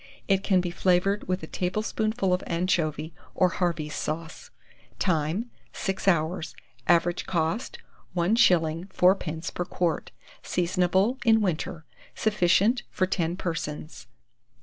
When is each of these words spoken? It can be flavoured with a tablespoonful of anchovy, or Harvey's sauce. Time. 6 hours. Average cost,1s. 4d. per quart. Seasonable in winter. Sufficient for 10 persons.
It 0.27 0.41
can 0.43 0.61
be 0.61 0.71
flavoured 0.71 1.27
with 1.27 1.43
a 1.43 1.45
tablespoonful 1.45 2.33
of 2.33 2.43
anchovy, 2.47 3.13
or 3.35 3.49
Harvey's 3.49 3.93
sauce. 3.93 4.49
Time. 4.97 5.51
6 5.73 6.07
hours. 6.07 6.55
Average 6.87 7.27
cost,1s. 7.27 8.87
4d. 8.87 9.53
per 9.53 9.65
quart. 9.65 10.09
Seasonable 10.41 11.19
in 11.23 11.39
winter. 11.39 11.85
Sufficient 12.15 12.81
for 12.89 13.05
10 13.05 13.35
persons. 13.37 14.07